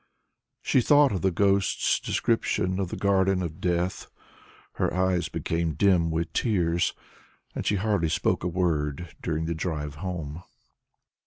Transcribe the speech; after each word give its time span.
She 0.63 0.81
thought 0.81 1.11
of 1.11 1.21
the 1.21 1.29
ghost's 1.29 1.99
description 1.99 2.79
of 2.79 2.89
the 2.89 2.95
Garden 2.95 3.43
of 3.43 3.61
Death, 3.61 4.07
her 4.81 4.91
eyes 4.91 5.29
became 5.29 5.75
dim 5.75 6.09
with 6.09 6.33
tears, 6.33 6.95
and 7.53 7.67
she 7.67 7.75
hardly 7.75 8.09
spoke 8.09 8.43
a 8.43 8.47
word 8.47 9.15
during 9.21 9.45
the 9.45 9.53
drive 9.53 9.97
home. 10.01 10.41